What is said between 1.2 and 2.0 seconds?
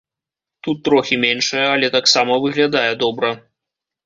меншая, але